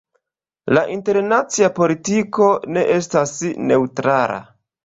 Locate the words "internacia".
0.93-1.69